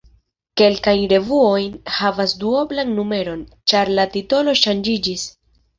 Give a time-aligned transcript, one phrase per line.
[0.61, 1.59] Kelkaj revuoj
[1.97, 5.33] havas duoblan numeron, ĉar la titolo ŝanĝiĝis.